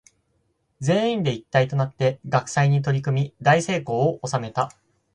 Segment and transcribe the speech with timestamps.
[0.79, 4.71] 全員で一体となって学祭に取り組み大成功を収めた。